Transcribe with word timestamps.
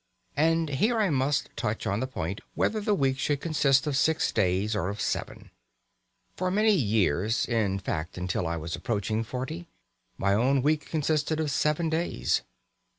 And 0.35 0.69
here 0.69 0.97
I 0.97 1.11
must 1.11 1.51
touch 1.55 1.85
on 1.85 1.99
the 1.99 2.07
point 2.07 2.41
whether 2.55 2.81
the 2.81 2.95
week 2.95 3.19
should 3.19 3.39
consist 3.39 3.85
of 3.85 3.95
six 3.95 4.31
days 4.31 4.75
or 4.75 4.89
of 4.89 4.99
seven. 4.99 5.51
For 6.35 6.49
many 6.49 6.73
years 6.73 7.45
in 7.45 7.77
fact, 7.77 8.17
until 8.17 8.47
I 8.47 8.57
was 8.57 8.75
approaching 8.75 9.23
forty 9.23 9.67
my 10.17 10.33
own 10.33 10.63
week 10.63 10.87
consisted 10.89 11.39
of 11.39 11.51
seven 11.51 11.87
days. 11.87 12.41